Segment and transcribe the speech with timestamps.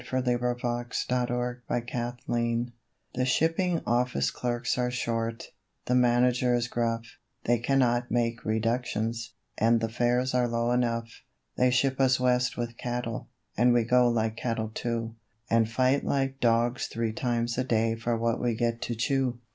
[0.01, 0.33] THE BURSTING
[1.11, 2.73] OF THE BOOM
[3.13, 5.51] The shipping office clerks are 'short,'
[5.85, 7.03] the manager is gruff
[7.43, 11.21] 'They cannot make reductions,' and 'the fares are low enough.'
[11.55, 15.17] They ship us West with cattle, and we go like cattle too;
[15.51, 19.37] And fight like dogs three times a day for what we get to chew....